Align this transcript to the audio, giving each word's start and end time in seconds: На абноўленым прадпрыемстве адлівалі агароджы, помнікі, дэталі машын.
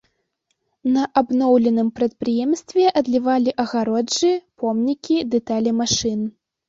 На 0.93 1.01
абноўленым 1.19 1.91
прадпрыемстве 1.99 2.85
адлівалі 3.01 3.55
агароджы, 3.65 4.33
помнікі, 4.65 5.17
дэталі 5.35 5.71
машын. 5.85 6.19